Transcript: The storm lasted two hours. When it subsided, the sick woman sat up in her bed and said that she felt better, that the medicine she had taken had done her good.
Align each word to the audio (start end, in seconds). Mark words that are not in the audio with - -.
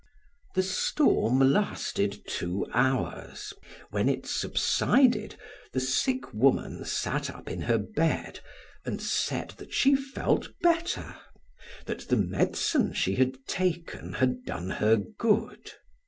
The 0.55 0.63
storm 0.63 1.37
lasted 1.37 2.25
two 2.25 2.65
hours. 2.73 3.53
When 3.91 4.09
it 4.09 4.25
subsided, 4.25 5.35
the 5.73 5.79
sick 5.79 6.33
woman 6.33 6.83
sat 6.85 7.29
up 7.29 7.47
in 7.47 7.61
her 7.61 7.77
bed 7.77 8.39
and 8.83 8.99
said 8.99 9.51
that 9.57 9.75
she 9.75 9.93
felt 9.95 10.49
better, 10.63 11.17
that 11.85 12.07
the 12.09 12.17
medicine 12.17 12.93
she 12.93 13.13
had 13.13 13.45
taken 13.45 14.13
had 14.13 14.43
done 14.43 14.71
her 14.71 14.97
good. 14.97 15.73